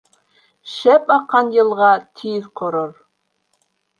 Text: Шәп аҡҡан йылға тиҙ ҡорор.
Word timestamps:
Шәп 0.75 1.11
аҡҡан 1.15 1.51
йылға 1.57 1.91
тиҙ 2.21 2.47
ҡорор. 2.61 2.97